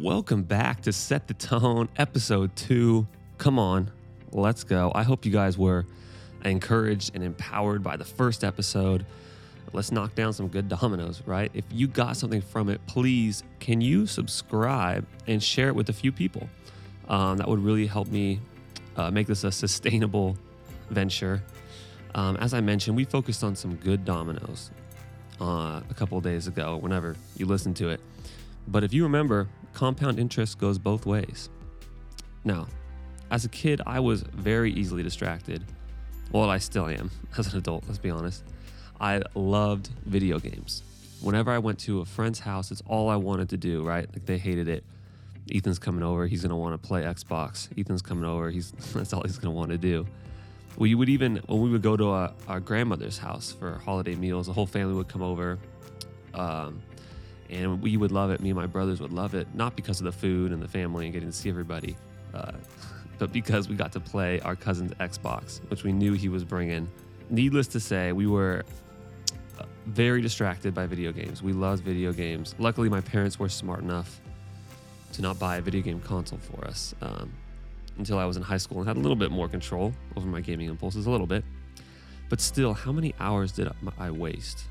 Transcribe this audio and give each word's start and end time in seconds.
Welcome 0.00 0.44
back 0.44 0.82
to 0.82 0.92
Set 0.92 1.26
the 1.26 1.34
Tone, 1.34 1.88
episode 1.96 2.54
two. 2.54 3.08
Come 3.36 3.58
on, 3.58 3.90
let's 4.30 4.62
go. 4.62 4.92
I 4.94 5.02
hope 5.02 5.24
you 5.24 5.32
guys 5.32 5.58
were 5.58 5.86
encouraged 6.44 7.16
and 7.16 7.24
empowered 7.24 7.82
by 7.82 7.96
the 7.96 8.04
first 8.04 8.44
episode. 8.44 9.04
Let's 9.72 9.90
knock 9.90 10.14
down 10.14 10.32
some 10.34 10.46
good 10.46 10.68
dominoes, 10.68 11.20
right? 11.26 11.50
If 11.52 11.64
you 11.72 11.88
got 11.88 12.16
something 12.16 12.40
from 12.40 12.68
it, 12.68 12.80
please 12.86 13.42
can 13.58 13.80
you 13.80 14.06
subscribe 14.06 15.04
and 15.26 15.42
share 15.42 15.66
it 15.66 15.74
with 15.74 15.88
a 15.88 15.92
few 15.92 16.12
people? 16.12 16.48
Um, 17.08 17.38
that 17.38 17.48
would 17.48 17.58
really 17.64 17.88
help 17.88 18.06
me 18.06 18.38
uh, 18.96 19.10
make 19.10 19.26
this 19.26 19.42
a 19.42 19.50
sustainable 19.50 20.36
venture. 20.90 21.42
Um, 22.14 22.36
as 22.36 22.54
I 22.54 22.60
mentioned, 22.60 22.96
we 22.96 23.04
focused 23.04 23.42
on 23.42 23.56
some 23.56 23.74
good 23.74 24.04
dominoes 24.04 24.70
uh, 25.40 25.80
a 25.90 25.94
couple 25.94 26.20
days 26.20 26.46
ago, 26.46 26.76
whenever 26.76 27.16
you 27.36 27.46
listen 27.46 27.74
to 27.74 27.88
it. 27.88 28.00
But 28.68 28.84
if 28.84 28.92
you 28.92 29.02
remember, 29.02 29.48
compound 29.72 30.18
interest 30.18 30.58
goes 30.58 30.78
both 30.78 31.06
ways. 31.06 31.50
Now, 32.44 32.66
as 33.30 33.44
a 33.44 33.48
kid, 33.48 33.80
I 33.86 34.00
was 34.00 34.22
very 34.22 34.72
easily 34.72 35.02
distracted. 35.02 35.64
Well, 36.32 36.50
I 36.50 36.58
still 36.58 36.86
am 36.88 37.10
as 37.38 37.52
an 37.52 37.58
adult, 37.58 37.84
let's 37.86 37.98
be 37.98 38.10
honest. 38.10 38.44
I 39.00 39.22
loved 39.34 39.90
video 40.06 40.38
games. 40.38 40.82
Whenever 41.20 41.50
I 41.50 41.58
went 41.58 41.78
to 41.80 42.00
a 42.00 42.04
friend's 42.04 42.40
house, 42.40 42.70
it's 42.70 42.82
all 42.86 43.08
I 43.08 43.16
wanted 43.16 43.48
to 43.50 43.56
do, 43.56 43.84
right? 43.84 44.08
Like 44.12 44.26
they 44.26 44.38
hated 44.38 44.68
it. 44.68 44.84
Ethan's 45.52 45.78
coming 45.78 46.02
over, 46.02 46.26
he's 46.26 46.42
gonna 46.42 46.56
wanna 46.56 46.78
play 46.78 47.02
Xbox. 47.02 47.68
Ethan's 47.78 48.02
coming 48.02 48.24
over, 48.24 48.50
he's 48.50 48.70
that's 48.92 49.12
all 49.12 49.22
he's 49.22 49.38
gonna 49.38 49.54
wanna 49.54 49.78
do. 49.78 50.06
We 50.76 50.94
would 50.94 51.08
even, 51.08 51.36
when 51.46 51.62
we 51.62 51.70
would 51.70 51.82
go 51.82 51.96
to 51.96 52.08
our, 52.10 52.32
our 52.46 52.60
grandmother's 52.60 53.18
house 53.18 53.52
for 53.52 53.78
holiday 53.78 54.14
meals, 54.14 54.46
the 54.46 54.52
whole 54.52 54.66
family 54.66 54.94
would 54.94 55.08
come 55.08 55.22
over. 55.22 55.58
Um, 56.34 56.82
and 57.50 57.80
we 57.80 57.96
would 57.96 58.12
love 58.12 58.30
it. 58.30 58.40
Me 58.40 58.50
and 58.50 58.56
my 58.56 58.66
brothers 58.66 59.00
would 59.00 59.12
love 59.12 59.34
it, 59.34 59.46
not 59.54 59.76
because 59.76 60.00
of 60.00 60.04
the 60.04 60.12
food 60.12 60.52
and 60.52 60.62
the 60.62 60.68
family 60.68 61.06
and 61.06 61.12
getting 61.12 61.30
to 61.30 61.36
see 61.36 61.48
everybody, 61.48 61.96
uh, 62.34 62.52
but 63.18 63.32
because 63.32 63.68
we 63.68 63.74
got 63.74 63.92
to 63.92 64.00
play 64.00 64.40
our 64.40 64.54
cousin's 64.56 64.92
Xbox, 64.94 65.60
which 65.70 65.84
we 65.84 65.92
knew 65.92 66.12
he 66.12 66.28
was 66.28 66.44
bringing. 66.44 66.88
Needless 67.30 67.66
to 67.68 67.80
say, 67.80 68.12
we 68.12 68.26
were 68.26 68.64
uh, 69.58 69.64
very 69.86 70.20
distracted 70.20 70.74
by 70.74 70.86
video 70.86 71.12
games. 71.12 71.42
We 71.42 71.52
loved 71.52 71.84
video 71.84 72.12
games. 72.12 72.54
Luckily, 72.58 72.88
my 72.88 73.00
parents 73.00 73.38
were 73.38 73.48
smart 73.48 73.80
enough 73.80 74.20
to 75.12 75.22
not 75.22 75.38
buy 75.38 75.56
a 75.56 75.60
video 75.60 75.82
game 75.82 76.00
console 76.00 76.38
for 76.38 76.64
us 76.66 76.94
um, 77.00 77.32
until 77.96 78.18
I 78.18 78.24
was 78.24 78.36
in 78.36 78.42
high 78.42 78.58
school 78.58 78.78
and 78.78 78.86
had 78.86 78.96
a 78.96 79.00
little 79.00 79.16
bit 79.16 79.30
more 79.30 79.48
control 79.48 79.92
over 80.16 80.26
my 80.26 80.40
gaming 80.40 80.68
impulses, 80.68 81.06
a 81.06 81.10
little 81.10 81.26
bit. 81.26 81.44
But 82.28 82.40
still, 82.40 82.74
how 82.74 82.92
many 82.92 83.14
hours 83.20 83.52
did 83.52 83.68
I 83.98 84.10
waste 84.10 84.64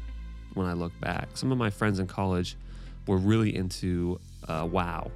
when 0.54 0.68
I 0.68 0.74
look 0.74 0.98
back? 1.00 1.30
Some 1.34 1.52
of 1.52 1.58
my 1.58 1.70
friends 1.70 2.00
in 2.00 2.08
college 2.08 2.56
we're 3.08 3.18
really 3.18 3.56
into 3.56 4.20
uh, 4.48 4.68
WoW. 4.70 5.10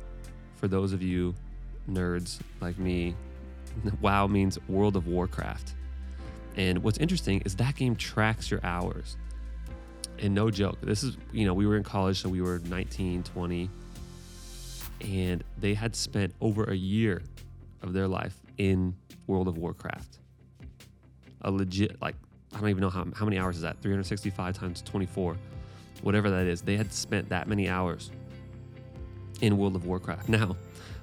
For 0.56 0.68
those 0.68 0.94
of 0.94 1.02
you 1.02 1.36
nerds 1.90 2.40
like 2.62 2.78
me, 2.80 3.16
WoW 4.02 4.28
means 4.28 4.58
World 4.68 4.96
of 4.96 5.08
Warcraft. 5.08 5.74
And 6.56 6.84
what's 6.84 6.98
interesting 6.98 7.42
is 7.46 7.56
that 7.58 7.76
game 7.76 7.96
tracks 7.96 8.50
your 8.50 8.60
hours. 8.64 9.18
And 10.20 10.36
no 10.36 10.52
joke, 10.52 10.80
this 10.82 11.04
is, 11.04 11.18
you 11.32 11.46
know, 11.46 11.54
we 11.54 11.66
were 11.66 11.78
in 11.78 11.84
college, 11.84 12.22
so 12.22 12.30
we 12.30 12.42
were 12.42 12.60
19, 12.66 13.24
20, 13.24 13.70
and 15.02 15.44
they 15.58 15.74
had 15.74 15.96
spent 15.96 16.34
over 16.42 16.66
a 16.66 16.76
year 16.76 17.24
of 17.82 17.94
their 17.94 18.08
life 18.08 18.36
in 18.58 18.96
World 19.26 19.48
of 19.48 19.58
Warcraft. 19.58 20.20
A 21.42 21.50
legit, 21.50 22.00
like, 22.02 22.16
I 22.54 22.60
don't 22.60 22.70
even 22.70 22.82
know 22.82 22.90
how, 22.90 23.08
how 23.16 23.26
many 23.26 23.40
hours 23.40 23.56
is 23.56 23.64
that? 23.64 23.82
365 23.82 24.56
times 24.56 24.84
24 24.84 25.38
whatever 26.02 26.30
that 26.30 26.48
is, 26.48 26.62
they 26.62 26.78
had 26.78 26.92
spent 26.94 27.30
that 27.30 27.48
many 27.48 27.70
hours 27.70 28.12
in 29.42 29.58
World 29.58 29.76
of 29.76 29.86
Warcraft. 29.86 30.30
Now, 30.42 30.56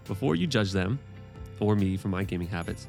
before 0.06 0.34
you 0.34 0.46
judge 0.46 0.72
them 0.72 0.98
or 1.60 1.76
me 1.76 1.96
for 1.96 2.08
my 2.08 2.24
gaming 2.24 2.48
habits, 2.48 2.86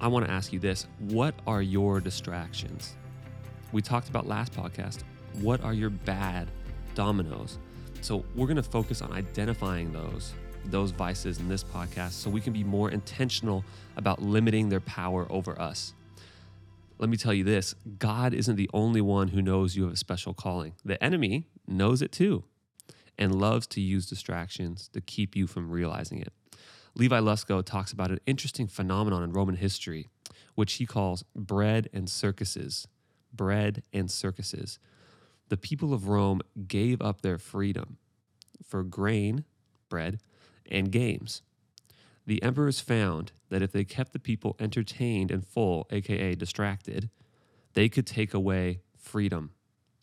I 0.00 0.08
want 0.08 0.26
to 0.26 0.30
ask 0.30 0.52
you 0.52 0.58
this 0.58 0.86
What 1.00 1.34
are 1.46 1.62
your 1.62 2.00
distractions? 2.00 2.94
We 3.72 3.82
talked 3.82 4.08
about 4.08 4.26
last 4.26 4.52
podcast. 4.52 5.02
What 5.40 5.62
are 5.62 5.72
your 5.72 5.90
bad 5.90 6.48
dominoes? 6.94 7.58
So, 8.02 8.24
we're 8.34 8.46
going 8.46 8.56
to 8.56 8.62
focus 8.62 9.02
on 9.02 9.12
identifying 9.12 9.92
those 9.92 10.34
those 10.66 10.90
vices 10.90 11.38
in 11.38 11.48
this 11.48 11.62
podcast 11.62 12.10
so 12.12 12.28
we 12.28 12.40
can 12.40 12.52
be 12.52 12.64
more 12.64 12.90
intentional 12.90 13.64
about 13.96 14.20
limiting 14.20 14.68
their 14.68 14.80
power 14.80 15.26
over 15.30 15.56
us 15.60 15.94
let 16.98 17.10
me 17.10 17.16
tell 17.16 17.34
you 17.34 17.44
this 17.44 17.74
God 17.98 18.34
isn't 18.34 18.56
the 18.56 18.70
only 18.72 19.00
one 19.00 19.28
who 19.28 19.42
knows 19.42 19.76
you 19.76 19.84
have 19.84 19.92
a 19.92 19.96
special 19.96 20.34
calling. 20.34 20.74
The 20.84 21.02
enemy 21.02 21.48
knows 21.66 22.02
it 22.02 22.12
too 22.12 22.44
and 23.18 23.34
loves 23.34 23.66
to 23.66 23.80
use 23.80 24.06
distractions 24.06 24.88
to 24.88 25.00
keep 25.00 25.34
you 25.34 25.46
from 25.46 25.70
realizing 25.70 26.20
it. 26.20 26.32
Levi 26.94 27.18
Lusko 27.18 27.64
talks 27.64 27.92
about 27.92 28.10
an 28.10 28.20
interesting 28.26 28.66
phenomenon 28.66 29.22
in 29.22 29.32
Roman 29.32 29.56
history, 29.56 30.08
which 30.54 30.74
he 30.74 30.86
calls 30.86 31.24
bread 31.34 31.88
and 31.92 32.08
circuses. 32.08 32.88
Bread 33.32 33.82
and 33.92 34.10
circuses. 34.10 34.78
The 35.48 35.56
people 35.56 35.92
of 35.92 36.08
Rome 36.08 36.40
gave 36.66 37.00
up 37.00 37.20
their 37.20 37.38
freedom 37.38 37.98
for 38.66 38.82
grain, 38.82 39.44
bread, 39.88 40.20
and 40.70 40.90
games 40.90 41.42
the 42.26 42.42
emperors 42.42 42.80
found 42.80 43.32
that 43.50 43.62
if 43.62 43.72
they 43.72 43.84
kept 43.84 44.12
the 44.12 44.18
people 44.18 44.56
entertained 44.58 45.30
and 45.30 45.46
full, 45.46 45.86
aka 45.90 46.34
distracted, 46.34 47.08
they 47.74 47.88
could 47.88 48.06
take 48.06 48.34
away 48.34 48.80
freedom 48.98 49.52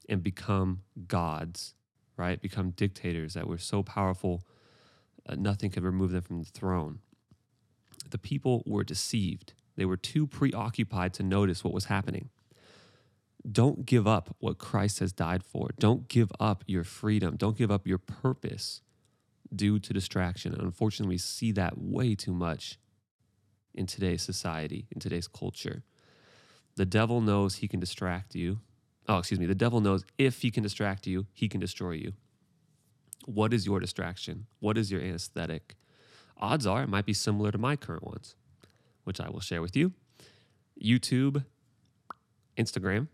and 0.08 0.24
become 0.24 0.82
gods, 1.08 1.74
right? 2.18 2.42
Become 2.42 2.72
dictators 2.72 3.34
that 3.34 3.48
were 3.48 3.58
so 3.58 3.84
powerful, 3.84 4.44
uh, 5.28 5.36
nothing 5.36 5.70
could 5.70 5.84
remove 5.84 6.12
them 6.12 6.22
from 6.22 6.40
the 6.40 6.50
throne. 6.50 7.00
The 8.10 8.18
people 8.18 8.64
were 8.66 8.84
deceived. 8.84 9.54
They 9.76 9.86
were 9.86 9.98
too 9.98 10.28
preoccupied 10.28 11.14
to 11.16 11.24
notice 11.24 11.64
what 11.64 11.74
was 11.74 11.86
happening. 11.86 12.30
Don't 13.50 13.86
give 13.86 14.08
up 14.08 14.36
what 14.40 14.58
Christ 14.58 15.00
has 15.00 15.12
died 15.12 15.44
for. 15.44 15.70
Don't 15.78 16.08
give 16.08 16.32
up 16.40 16.64
your 16.68 16.84
freedom. 16.84 17.36
Don't 17.36 17.58
give 17.58 17.72
up 17.72 17.86
your 17.86 17.98
purpose 17.98 18.82
due 19.56 19.80
to 19.80 19.94
distraction. 19.94 20.56
Unfortunately, 20.60 21.14
we 21.14 21.18
see 21.18 21.52
that 21.54 21.78
way 21.78 22.16
too 22.16 22.34
much 22.34 22.78
in 23.74 23.86
today's 23.86 24.22
society, 24.22 24.88
in 24.92 25.00
today's 25.00 25.28
culture. 25.28 25.84
The 26.76 26.86
devil 26.86 27.22
knows 27.22 27.56
he 27.56 27.68
can 27.68 27.80
distract 27.80 28.36
you. 28.36 28.60
Oh, 29.08 29.18
excuse 29.18 29.40
me. 29.40 29.46
The 29.46 29.56
devil 29.56 29.82
knows 29.82 30.06
if 30.18 30.42
he 30.42 30.52
can 30.52 30.64
distract 30.64 31.08
you, 31.08 31.28
he 31.34 31.48
can 31.48 31.60
destroy 31.60 31.92
you. 31.92 32.14
What 33.26 33.54
is 33.54 33.66
your 33.66 33.80
distraction? 33.80 34.48
What 34.60 34.78
is 34.78 34.92
your 34.92 35.02
anesthetic? 35.02 35.76
Odds 36.38 36.66
are 36.66 36.84
it 36.84 36.90
might 36.90 37.06
be 37.06 37.14
similar 37.14 37.52
to 37.52 37.58
my 37.58 37.76
current 37.76 38.04
ones, 38.04 38.36
which 39.04 39.20
I 39.20 39.30
will 39.30 39.40
share 39.40 39.62
with 39.62 39.76
you. 39.76 39.94
YouTube, 40.82 41.46
Instagram. 42.58 43.08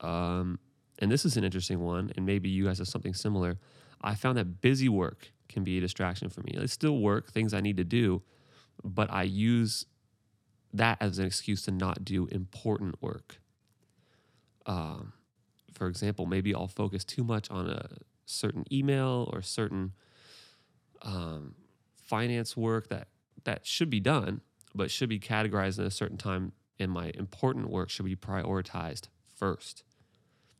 Um, 0.00 0.58
and 0.98 1.10
this 1.10 1.24
is 1.24 1.36
an 1.36 1.44
interesting 1.44 1.80
one, 1.80 2.12
and 2.16 2.26
maybe 2.26 2.48
you 2.48 2.64
guys 2.64 2.78
have 2.78 2.88
something 2.88 3.14
similar. 3.14 3.58
I 4.00 4.14
found 4.14 4.38
that 4.38 4.60
busy 4.60 4.88
work 4.88 5.32
can 5.48 5.64
be 5.64 5.78
a 5.78 5.80
distraction 5.80 6.28
for 6.28 6.42
me. 6.42 6.52
It's 6.54 6.72
still 6.72 6.98
work, 6.98 7.30
things 7.32 7.54
I 7.54 7.60
need 7.60 7.76
to 7.76 7.84
do, 7.84 8.22
but 8.84 9.10
I 9.10 9.22
use 9.22 9.86
that 10.72 10.98
as 11.00 11.18
an 11.18 11.26
excuse 11.26 11.62
to 11.62 11.70
not 11.70 12.04
do 12.04 12.26
important 12.26 13.00
work. 13.00 13.40
Um, 14.66 15.12
for 15.72 15.86
example, 15.86 16.26
maybe 16.26 16.54
I'll 16.54 16.68
focus 16.68 17.04
too 17.04 17.24
much 17.24 17.50
on 17.50 17.68
a 17.68 17.88
certain 18.26 18.64
email 18.72 19.30
or 19.32 19.42
certain 19.42 19.92
um, 21.02 21.54
finance 21.94 22.56
work 22.56 22.88
that 22.88 23.08
that 23.44 23.66
should 23.66 23.90
be 23.90 24.00
done, 24.00 24.40
but 24.74 24.90
should 24.90 25.08
be 25.08 25.20
categorized 25.20 25.78
at 25.78 25.86
a 25.86 25.90
certain 25.90 26.18
time. 26.18 26.52
And 26.78 26.90
my 26.90 27.10
important 27.14 27.70
work 27.70 27.88
should 27.88 28.04
be 28.04 28.16
prioritized 28.16 29.08
first. 29.34 29.82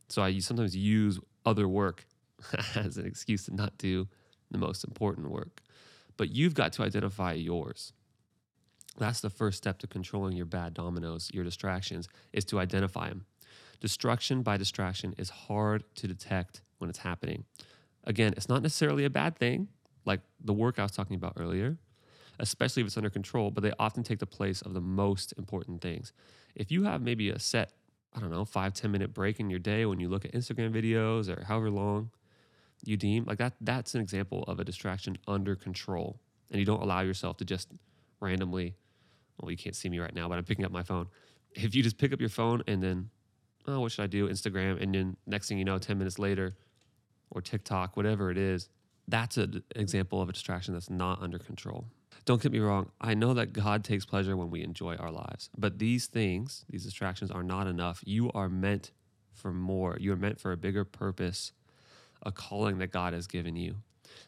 So 0.08 0.22
I 0.22 0.38
sometimes 0.38 0.76
use 0.76 1.19
other 1.44 1.69
work 1.69 2.06
as 2.74 2.96
an 2.96 3.06
excuse 3.06 3.46
to 3.46 3.54
not 3.54 3.78
do 3.78 4.08
the 4.50 4.58
most 4.58 4.84
important 4.84 5.30
work. 5.30 5.62
But 6.16 6.30
you've 6.30 6.54
got 6.54 6.72
to 6.74 6.82
identify 6.82 7.32
yours. 7.32 7.92
That's 8.98 9.20
the 9.20 9.30
first 9.30 9.58
step 9.58 9.78
to 9.80 9.86
controlling 9.86 10.36
your 10.36 10.46
bad 10.46 10.72
dominoes, 10.72 11.30
your 11.32 11.44
distractions, 11.44 12.08
is 12.32 12.44
to 12.46 12.58
identify 12.58 13.08
them. 13.08 13.26
Destruction 13.80 14.42
by 14.42 14.56
distraction 14.56 15.14
is 15.18 15.28
hard 15.28 15.84
to 15.96 16.08
detect 16.08 16.62
when 16.78 16.88
it's 16.88 17.00
happening. 17.00 17.44
Again, 18.04 18.32
it's 18.36 18.48
not 18.48 18.62
necessarily 18.62 19.04
a 19.04 19.10
bad 19.10 19.36
thing, 19.36 19.68
like 20.06 20.20
the 20.42 20.52
work 20.52 20.78
I 20.78 20.82
was 20.82 20.92
talking 20.92 21.16
about 21.16 21.34
earlier, 21.36 21.76
especially 22.38 22.82
if 22.82 22.86
it's 22.86 22.96
under 22.96 23.10
control, 23.10 23.50
but 23.50 23.62
they 23.62 23.72
often 23.78 24.02
take 24.02 24.18
the 24.18 24.26
place 24.26 24.62
of 24.62 24.72
the 24.72 24.80
most 24.80 25.34
important 25.36 25.82
things. 25.82 26.12
If 26.54 26.70
you 26.70 26.84
have 26.84 27.02
maybe 27.02 27.28
a 27.28 27.38
set, 27.38 27.72
I 28.14 28.20
don't 28.20 28.30
know, 28.30 28.44
five 28.44 28.72
ten 28.72 28.90
minute 28.92 29.12
break 29.12 29.40
in 29.40 29.50
your 29.50 29.58
day 29.58 29.84
when 29.84 30.00
you 30.00 30.08
look 30.08 30.24
at 30.24 30.32
Instagram 30.32 30.72
videos 30.72 31.28
or 31.28 31.44
however 31.44 31.70
long, 31.70 32.10
you 32.84 32.96
deem 32.96 33.25
like 33.25 33.38
that 33.38 33.55
that's 33.61 33.94
an 33.94 34.00
example 34.00 34.44
of 34.49 34.61
a 34.61 34.64
distraction 34.64 35.17
under 35.26 35.56
control 35.56 36.20
and 36.50 36.58
you 36.61 36.67
don't 36.67 36.82
allow 36.82 37.00
yourself 37.00 37.37
to 37.37 37.44
just 37.44 37.69
randomly 38.20 38.75
well 39.40 39.50
you 39.50 39.56
can't 39.56 39.76
see 39.76 39.88
me 39.88 39.99
right 39.99 40.14
now 40.14 40.28
but 40.28 40.38
i'm 40.38 40.44
picking 40.44 40.64
up 40.64 40.73
my 40.73 40.82
phone 40.82 41.06
if 41.52 41.75
you 41.75 41.82
just 41.82 41.99
pick 41.99 42.12
up 42.12 42.20
your 42.20 42.28
phone 42.28 42.62
and 42.67 42.82
then 42.82 43.11
oh 43.67 43.81
what 43.81 43.93
should 43.93 44.02
i 44.02 44.06
do 44.06 44.28
instagram 44.28 44.81
and 44.81 44.94
then 44.94 45.17
next 45.26 45.49
thing 45.49 45.58
you 45.58 45.64
know 45.64 45.78
10 45.78 45.99
minutes 45.99 46.19
later 46.19 46.56
or 47.31 47.40
tiktok 47.40 47.96
whatever 47.96 48.31
it 48.31 48.38
is 48.38 48.69
That's 49.08 49.37
an 49.37 49.62
example 49.75 50.20
of 50.20 50.29
a 50.29 50.32
distraction 50.32 50.75
that's 50.75 50.90
not 50.90 51.22
under 51.22 51.38
control. 51.38 51.87
Don't 52.25 52.43
get 52.43 52.50
me 52.50 52.58
wrong, 52.58 52.90
I 53.00 53.14
know 53.14 53.34
that 53.34 53.52
God 53.52 53.84
takes 53.84 54.05
pleasure 54.05 54.37
when 54.37 54.50
we 54.50 54.62
enjoy 54.64 54.96
our 54.96 55.12
lives, 55.12 55.49
but 55.56 55.79
these 55.79 56.06
things, 56.08 56.64
these 56.69 56.82
distractions, 56.84 57.31
are 57.31 57.44
not 57.44 57.69
enough. 57.69 58.02
You 58.05 58.32
are 58.32 58.49
meant 58.49 58.90
for 59.32 59.52
more, 59.52 59.96
you 60.00 60.12
are 60.12 60.17
meant 60.17 60.40
for 60.40 60.50
a 60.50 60.56
bigger 60.56 60.84
purpose, 60.84 61.52
a 62.26 62.32
calling 62.32 62.78
that 62.78 62.88
God 62.88 63.14
has 63.14 63.26
given 63.26 63.56
you. 63.56 63.76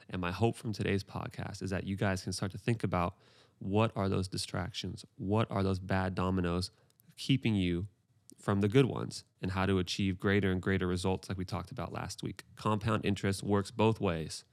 And 0.09 0.23
my 0.23 0.31
hope 0.31 0.56
from 0.56 0.73
today's 0.73 1.05
podcast 1.05 1.62
is 1.62 1.71
that 1.71 1.85
you 1.85 1.97
guys 1.97 2.23
can 2.23 2.33
start 2.33 2.53
to 2.53 2.59
think 2.59 2.85
about 2.85 3.17
what 3.59 3.91
are 3.97 4.09
those 4.09 4.29
distractions? 4.29 5.05
What 5.17 5.49
are 5.50 5.62
those 5.62 5.81
bad 5.81 6.15
dominoes 6.15 6.71
keeping 7.17 7.55
you 7.55 7.89
from 8.39 8.61
the 8.61 8.69
good 8.69 8.87
ones 8.87 9.25
and 9.43 9.50
how 9.50 9.67
to 9.67 9.79
achieve 9.79 10.21
greater 10.21 10.53
and 10.53 10.62
greater 10.62 10.87
results, 10.87 11.29
like 11.29 11.37
we 11.37 11.45
talked 11.45 11.73
about 11.73 11.93
last 11.93 12.23
week. 12.23 12.45
Compound 12.55 13.05
interest 13.05 13.43
works 13.43 13.73
both 13.73 14.01
ways. 14.01 14.44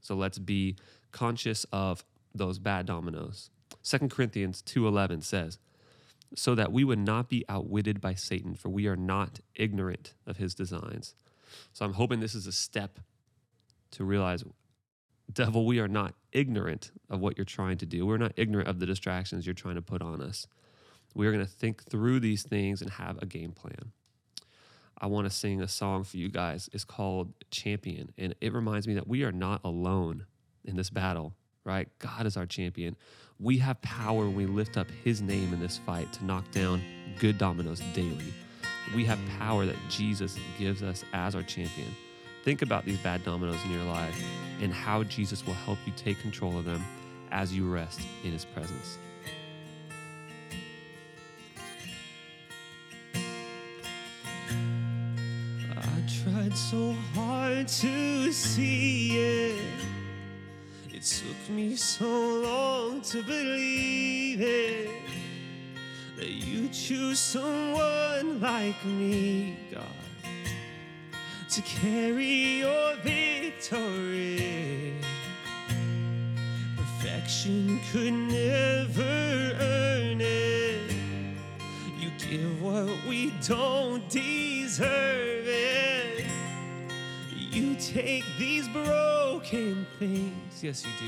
So 0.00 0.14
let's 0.14 0.38
be 0.38 0.76
conscious 1.10 1.64
of 1.72 2.04
those 2.34 2.58
bad 2.58 2.84
dominoes. 2.84 3.50
2 3.82 4.10
Corinthians 4.10 4.60
2:11 4.60 5.22
says, 5.22 5.58
"So 6.36 6.54
that 6.54 6.72
we 6.72 6.84
would 6.84 6.98
not 6.98 7.30
be 7.30 7.44
outwitted 7.48 8.00
by 8.00 8.14
Satan, 8.14 8.54
for 8.54 8.68
we 8.68 8.86
are 8.86 8.96
not 8.96 9.40
ignorant 9.54 10.12
of 10.26 10.36
his 10.36 10.54
designs." 10.54 11.14
So 11.72 11.84
I'm 11.84 11.94
hoping 11.94 12.20
this 12.20 12.34
is 12.34 12.46
a 12.46 12.52
step 12.52 12.98
to 13.92 14.04
realize 14.04 14.44
devil, 15.32 15.66
we 15.66 15.80
are 15.80 15.88
not 15.88 16.14
ignorant 16.32 16.90
of 17.08 17.20
what 17.20 17.36
you're 17.36 17.44
trying 17.44 17.78
to 17.78 17.86
do. 17.86 18.06
We're 18.06 18.18
not 18.18 18.32
ignorant 18.36 18.68
of 18.68 18.78
the 18.78 18.86
distractions 18.86 19.46
you're 19.46 19.54
trying 19.54 19.76
to 19.76 19.82
put 19.82 20.02
on 20.02 20.20
us. 20.20 20.46
We 21.14 21.26
are 21.26 21.32
going 21.32 21.44
to 21.44 21.50
think 21.50 21.84
through 21.84 22.20
these 22.20 22.42
things 22.42 22.82
and 22.82 22.90
have 22.90 23.22
a 23.22 23.26
game 23.26 23.52
plan. 23.52 23.92
I 24.98 25.06
want 25.06 25.26
to 25.26 25.30
sing 25.30 25.60
a 25.60 25.68
song 25.68 26.04
for 26.04 26.16
you 26.16 26.28
guys. 26.28 26.68
It's 26.72 26.84
called 26.84 27.32
Champion, 27.50 28.12
and 28.16 28.34
it 28.40 28.52
reminds 28.52 28.86
me 28.86 28.94
that 28.94 29.08
we 29.08 29.24
are 29.24 29.32
not 29.32 29.60
alone 29.64 30.26
in 30.64 30.76
this 30.76 30.90
battle, 30.90 31.34
right? 31.64 31.88
God 31.98 32.26
is 32.26 32.36
our 32.36 32.46
champion. 32.46 32.96
We 33.40 33.58
have 33.58 33.80
power 33.82 34.24
when 34.26 34.36
we 34.36 34.46
lift 34.46 34.76
up 34.76 34.86
His 35.02 35.20
name 35.20 35.52
in 35.52 35.60
this 35.60 35.78
fight 35.78 36.12
to 36.14 36.24
knock 36.24 36.50
down 36.52 36.80
good 37.18 37.38
dominoes 37.38 37.80
daily. 37.92 38.32
We 38.92 39.04
have 39.06 39.18
power 39.38 39.66
that 39.66 39.76
Jesus 39.88 40.36
gives 40.58 40.82
us 40.82 41.04
as 41.12 41.34
our 41.34 41.42
champion. 41.42 41.94
Think 42.44 42.62
about 42.62 42.84
these 42.84 42.98
bad 42.98 43.24
dominoes 43.24 43.62
in 43.64 43.70
your 43.70 43.84
life 43.84 44.22
and 44.60 44.72
how 44.72 45.04
Jesus 45.04 45.46
will 45.46 45.54
help 45.54 45.78
you 45.86 45.92
take 45.96 46.20
control 46.20 46.58
of 46.58 46.64
them 46.64 46.84
as 47.30 47.54
you 47.54 47.70
rest 47.70 48.00
in 48.22 48.32
His 48.32 48.44
presence. 48.44 48.98
I 55.76 56.04
tried 56.22 56.56
so 56.56 56.92
hard 57.14 57.66
to 57.68 58.32
see 58.32 59.18
it. 59.18 59.64
It 60.92 61.02
took 61.02 61.50
me 61.50 61.76
so 61.76 62.06
long 62.42 63.00
to 63.02 63.22
believe 63.22 64.40
it. 64.40 64.90
That 66.24 66.32
you 66.32 66.70
choose 66.70 67.18
someone 67.18 68.40
like 68.40 68.82
me, 68.86 69.58
God, 69.70 69.84
to 71.50 71.60
carry 71.60 72.60
your 72.60 72.96
victory. 73.02 74.94
Perfection 76.78 77.78
could 77.92 78.14
never 78.14 79.02
earn 79.60 80.22
it. 80.22 80.94
You 82.00 82.10
give 82.16 82.62
what 82.62 82.88
we 83.06 83.30
don't 83.46 84.08
deserve 84.08 85.46
it. 85.46 86.24
You 87.36 87.74
take 87.74 88.24
these 88.38 88.66
broken 88.68 89.86
things, 89.98 90.62
yes, 90.62 90.86
you 90.86 90.90
do, 90.98 91.04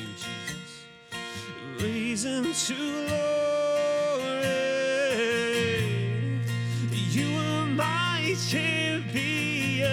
Jesus, 1.81 2.23
them 2.23 2.53
to 2.53 2.75
glory. 3.09 3.36
Champion, 8.45 9.85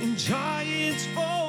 and 0.00 0.16
giants 0.16 1.06
fall 1.14 1.43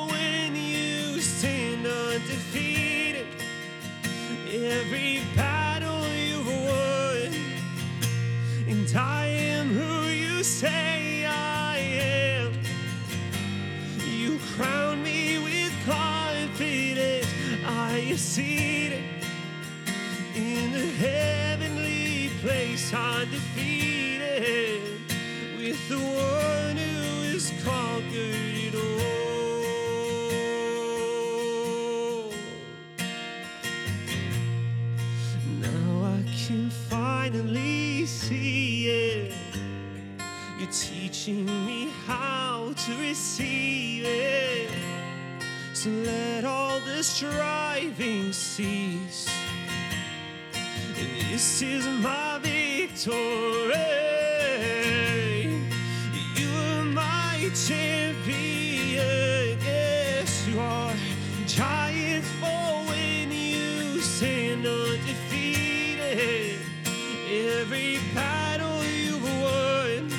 Every 67.67 67.97
battle 68.13 68.83
you've 68.83 69.23
won. 69.23 70.11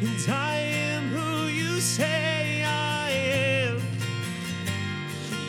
And 0.00 0.30
I 0.30 0.56
am 0.56 1.02
who 1.08 1.48
you 1.48 1.80
say 1.80 2.64
I 2.64 3.10
am. 3.10 3.82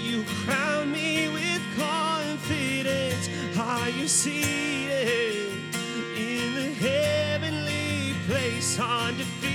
You 0.04 0.26
crown 0.44 0.92
me 0.92 1.30
with 1.30 1.62
confidence. 1.78 3.30
Are 3.58 3.90
you 3.90 4.10
seated 4.10 5.54
in 6.18 6.56
the 6.56 6.74
heavenly 6.74 8.14
place, 8.28 8.78
undefeated, 8.78 9.55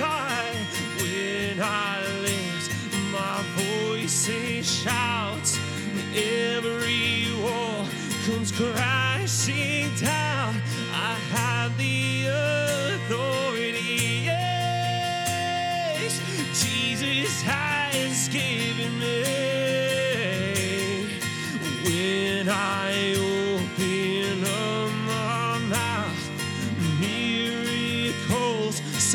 I, 0.00 0.54
when 1.00 1.60
I 1.60 2.04
lift 2.22 2.70
my 3.12 3.42
voice 3.56 4.28
and 4.28 4.64
shout, 4.64 5.46
every 6.14 7.32
wall 7.42 7.86
comes 8.26 8.52
crashing 8.52 9.94
down. 9.96 10.60
I 10.92 11.14
have 11.32 11.76
the 11.78 12.26
authority. 12.26 13.45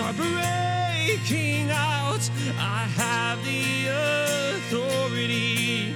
Start 0.01 0.15
breaking 0.17 1.69
out. 1.69 2.29
I 2.57 2.87
have 2.97 3.43
the 3.45 3.87
authority 4.57 5.93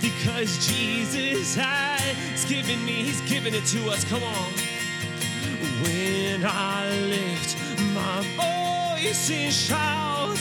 because 0.00 0.66
Jesus 0.66 1.54
has 1.54 2.44
given 2.46 2.84
me, 2.84 2.92
He's 3.04 3.20
given 3.30 3.54
it 3.54 3.64
to 3.66 3.90
us. 3.90 4.04
Come 4.04 4.22
on. 4.24 4.52
When 5.84 6.44
I 6.44 6.90
lift 7.06 7.56
my 7.94 8.22
voice 8.36 9.30
and 9.30 9.52
shout, 9.52 10.40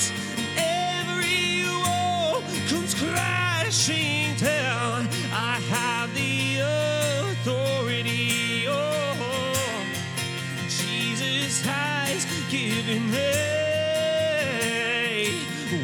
every 0.58 1.64
wall 1.84 2.42
comes 2.68 2.96
crashing 2.96 4.36
down. 4.38 5.08
I 5.32 5.60
have 5.70 6.14
the 6.16 6.57
given 12.88 13.12
me. 13.12 13.18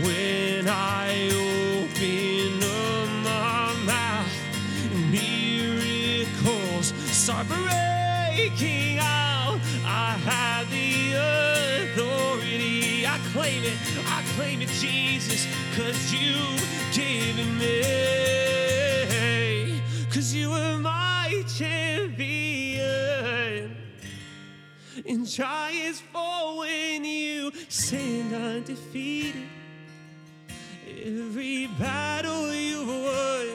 When 0.04 0.68
I 0.68 1.30
open 1.34 2.64
up 2.64 3.10
my 3.24 3.74
mouth, 3.86 4.32
miracles 5.12 6.94
start 7.12 7.48
breaking 7.48 9.00
out. 9.00 9.60
I 9.86 10.18
have 10.24 10.70
the 10.72 11.14
authority. 11.92 13.06
I 13.06 13.20
claim 13.34 13.64
it. 13.64 13.78
I 14.08 14.24
claim 14.36 14.62
it, 14.62 14.70
you've 16.14 16.64
given 16.94 17.58
you 20.34 20.52
are 20.54 20.78
my 20.80 21.44
champion. 21.48 22.14
And 25.06 25.28
when 25.28 25.70
you 25.72 25.94
stand 25.94 26.33
undefeated. 28.54 29.48
Every 30.88 31.68
battle 31.80 32.54
you've 32.54 32.88
won. 32.88 33.48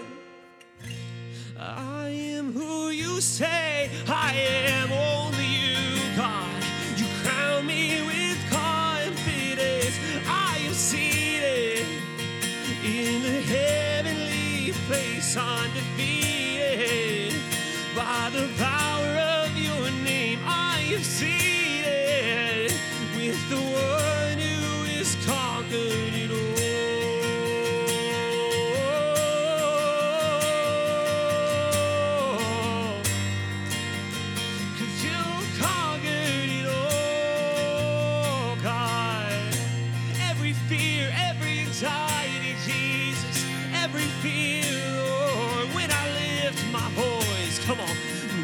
I 1.57 2.09
am 2.09 2.53
who 2.53 2.89
you 2.89 3.21
say 3.21 3.91
I 4.09 4.35
am, 4.35 4.91
only 4.91 5.47
you, 5.47 6.01
God. 6.17 6.63
You 6.97 7.07
crown 7.23 7.67
me 7.67 8.03
with 8.11 8.39
confidence. 8.51 9.97
I 10.27 10.59
am 10.67 10.73
seated 10.73 11.87
in 12.85 13.23
the 13.23 13.41
heavenly 13.55 14.73
place, 14.89 15.37
undefeated 15.37 17.35
by 17.95 18.31
the 18.33 18.49
power 18.59 19.17
of 19.43 19.57
your 19.57 19.91
name. 20.03 20.41
I 20.45 20.81
am 20.93 21.03
seated 21.03 22.73
with 23.17 23.39
the 23.49 23.57
one 23.57 24.18
Every 43.91 44.03
fear, 44.21 44.65
Lord. 44.99 45.75
When 45.75 45.91
I 45.91 46.05
lift 46.13 46.63
my 46.71 46.87
voice, 46.91 47.59
come 47.65 47.81
on. 47.81 47.89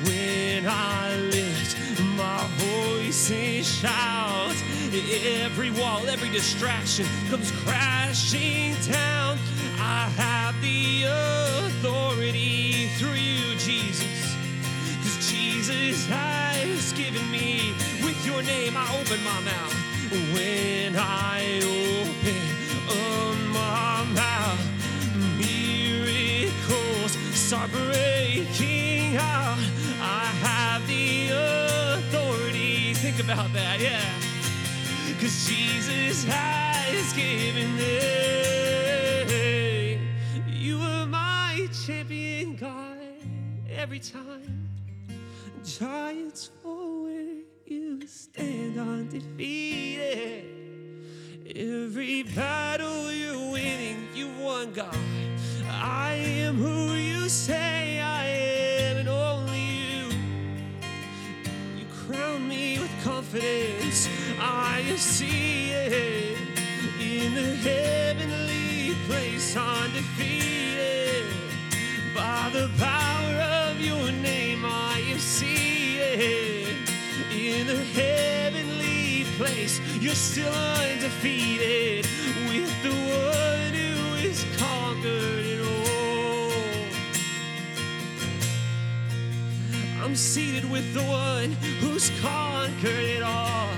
When 0.07 0.65
I 0.67 1.17
lift 1.17 2.01
my 2.17 2.49
voice 2.57 3.31
and 3.31 3.63
shout, 3.63 4.57
every 5.45 5.71
wall, 5.71 6.01
every 6.09 6.31
distraction 6.31 7.05
comes 7.29 7.51
crashing 7.63 8.75
down. 8.91 9.37
I 9.79 10.09
have 10.17 10.59
the 10.63 11.05
authority 11.67 12.89
through 12.97 13.13
you, 13.13 13.55
Jesus. 13.57 14.35
Cause 15.03 15.31
Jesus 15.31 16.07
has 16.07 16.95
given 16.95 17.31
me, 17.31 17.75
with 18.03 18.25
your 18.25 18.43
name, 18.43 18.79
I 18.79 18.87
open 18.99 19.23
my 19.23 19.41
mouth. 19.41 19.75
When 20.33 20.97
I 20.97 21.61
start 27.55 27.71
breaking 27.71 29.17
out. 29.17 29.57
I 30.01 30.25
have 30.43 30.85
the 30.89 31.29
authority. 31.31 32.95
Think 32.95 33.21
about 33.23 33.53
that, 33.53 33.79
yeah. 33.81 34.01
Cause 35.21 35.47
Jesus 35.47 36.25
has 36.25 37.13
given 37.13 37.77
me. 37.77 37.95
You 40.49 40.81
are 40.81 41.07
my 41.07 41.69
champion, 41.87 42.57
God, 42.57 42.99
every 43.71 44.01
time. 44.01 44.69
Giants 45.65 46.51
fall 46.61 47.05
where 47.05 47.37
you 47.67 48.05
stand 48.09 48.81
undefeated. 48.81 50.45
Every 51.55 52.25
battle 52.25 53.13
you're 53.13 53.53
winning, 53.53 54.09
you 54.13 54.29
won, 54.41 54.73
God. 54.73 54.97
I 55.71 56.14
you 57.25 57.31
say 57.31 58.01
I 58.01 58.27
am, 58.27 58.99
and 58.99 59.09
only 59.09 59.59
you. 59.59 60.09
You 61.79 61.87
crown 62.05 62.47
me 62.47 62.79
with 62.79 62.93
confidence. 63.03 64.11
I 64.39 64.85
am 64.87 64.99
seated 64.99 66.37
in 67.01 67.35
the 67.35 67.57
heavenly 67.69 68.95
place, 69.07 69.57
undefeated. 69.57 71.25
By 72.15 72.51
the 72.53 72.69
power 72.79 73.35
of 73.69 73.81
your 73.81 74.13
name, 74.13 74.63
I 74.67 75.03
am 75.09 75.19
seated 75.19 76.77
in 77.33 77.67
the 77.67 77.83
heavenly 78.01 79.25
place. 79.39 79.81
You're 79.99 80.15
still 80.15 80.53
undefeated 80.53 82.05
with 82.51 82.73
the 82.83 82.91
one 82.91 83.73
who 83.73 84.15
is 84.29 84.45
conquered 84.59 85.34
Seated 90.17 90.71
with 90.71 90.95
the 90.95 91.03
one 91.03 91.51
who's 91.81 92.11
conquered 92.21 93.05
it 93.05 93.21
all. 93.23 93.69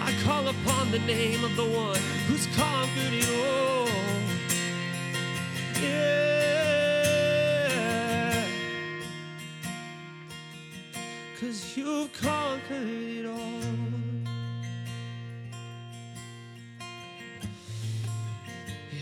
I 0.00 0.12
call 0.24 0.46
upon 0.46 0.90
the 0.90 0.98
name 1.00 1.42
of 1.42 1.56
the 1.56 1.64
one 1.64 1.98
who's 2.26 2.46
conquered 2.54 3.14
it 3.14 3.26
all. 3.30 3.88
Yeah. 5.82 6.84
Cause 11.40 11.76
you've 11.76 12.12
conquered 12.12 12.86
it 12.86 13.24
all. 13.26 13.62
Yeah, 18.92 19.00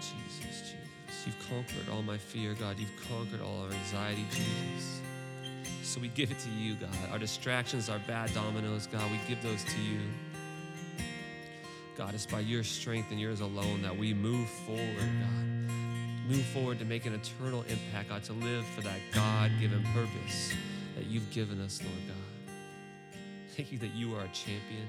Jesus, 0.00 0.60
Jesus. 0.60 1.24
You've 1.24 1.38
conquered 1.48 1.88
all 1.92 2.02
my 2.02 2.18
fear, 2.18 2.54
God. 2.54 2.80
You've 2.80 2.96
conquered 3.08 3.40
all 3.40 3.62
our 3.62 3.70
anxiety, 3.72 4.26
Jesus. 4.32 5.00
So 5.90 6.00
we 6.00 6.06
give 6.06 6.30
it 6.30 6.38
to 6.38 6.48
you, 6.50 6.76
God. 6.76 6.94
Our 7.10 7.18
distractions, 7.18 7.90
our 7.90 7.98
bad 8.06 8.32
dominoes, 8.32 8.86
God, 8.86 9.02
we 9.10 9.18
give 9.26 9.42
those 9.42 9.64
to 9.64 9.80
you. 9.80 9.98
God, 11.96 12.14
it's 12.14 12.26
by 12.26 12.38
your 12.38 12.62
strength 12.62 13.10
and 13.10 13.18
yours 13.18 13.40
alone 13.40 13.82
that 13.82 13.98
we 13.98 14.14
move 14.14 14.48
forward, 14.68 14.84
God. 14.94 15.70
Move 16.28 16.44
forward 16.54 16.78
to 16.78 16.84
make 16.84 17.06
an 17.06 17.14
eternal 17.14 17.62
impact, 17.62 18.08
God, 18.08 18.22
to 18.22 18.32
live 18.34 18.64
for 18.66 18.82
that 18.82 19.00
God 19.12 19.50
given 19.58 19.82
purpose 19.92 20.52
that 20.94 21.06
you've 21.06 21.28
given 21.32 21.60
us, 21.60 21.82
Lord 21.82 22.06
God. 22.06 22.54
Thank 23.56 23.72
you 23.72 23.78
that 23.78 23.92
you 23.92 24.14
are 24.14 24.20
a 24.20 24.28
champion, 24.28 24.86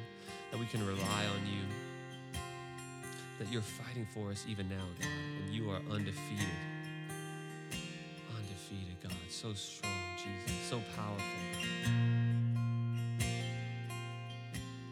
that 0.51 0.60
we 0.60 0.67
can 0.67 0.86
rely 0.86 1.25
on 1.34 1.48
you, 1.48 2.39
that 3.39 3.51
you're 3.51 3.63
fighting 3.63 4.08
for 4.13 4.29
us 4.29 4.46
even 4.48 4.70
now, 4.70 4.86
God, 5.00 5.10
and 5.43 5.51
you 5.51 5.72
are 5.72 5.81
undefeated. 5.89 6.46
Undefeated, 8.38 9.01
God. 9.01 9.13
So 9.31 9.53
strong, 9.55 9.91
Jesus. 10.24 10.70
So 10.70 10.82
powerful, 10.96 11.25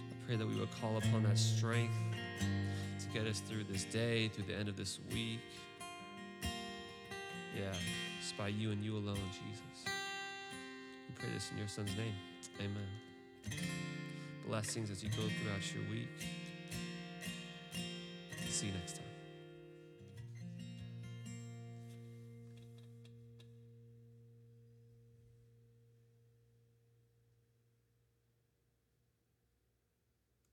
I 0.09 0.25
pray 0.25 0.35
that 0.35 0.47
we 0.47 0.55
would 0.55 0.71
call 0.81 0.97
upon 0.97 1.23
that 1.23 1.37
strength 1.37 1.93
to 2.99 3.07
get 3.13 3.27
us 3.27 3.39
through 3.41 3.65
this 3.65 3.83
day, 3.85 4.29
through 4.29 4.45
the 4.45 4.55
end 4.55 4.69
of 4.69 4.75
this 4.75 4.99
week. 5.11 5.39
Yeah, 7.55 7.73
it's 8.19 8.31
by 8.33 8.47
you 8.49 8.71
and 8.71 8.83
you 8.83 8.97
alone, 8.97 9.17
Jesus. 9.31 9.85
We 11.07 11.15
pray 11.15 11.29
this 11.33 11.51
in 11.51 11.57
your 11.57 11.67
son's 11.67 11.95
name. 11.95 12.15
Amen. 12.59 12.87
Blessings 14.47 14.89
as 14.89 15.03
you 15.03 15.09
go 15.09 15.17
throughout 15.17 15.73
your 15.73 15.83
week. 15.91 16.09
See 18.49 18.67
you 18.67 18.73
next 18.73 18.97
time. 18.97 19.08